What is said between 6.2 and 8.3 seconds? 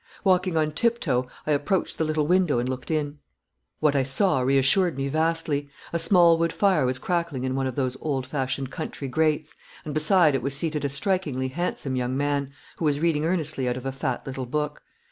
wood fire was crackling in one of those old